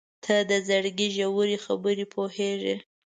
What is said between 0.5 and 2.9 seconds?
زړګي ژورې خبرې پوهېږې.